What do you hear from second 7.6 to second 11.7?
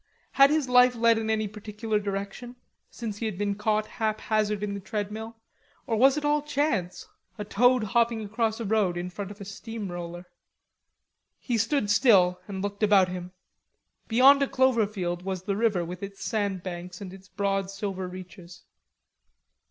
hopping across a road in front of a steam roller. He